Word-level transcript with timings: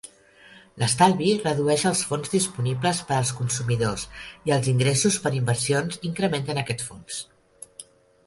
L'estalvi 0.83 1.25
redueix 1.41 1.83
els 1.89 1.99
fons 2.11 2.31
disponibles 2.35 3.01
per 3.09 3.15
als 3.17 3.33
consumidors 3.41 4.07
i 4.51 4.55
els 4.57 4.69
ingressos 4.73 5.19
per 5.27 5.33
inversions 5.41 6.01
incrementen 6.11 6.63
aquests 6.63 6.89
fons. 6.91 7.21